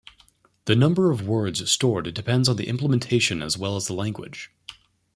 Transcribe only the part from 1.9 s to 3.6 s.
depends on the implementation as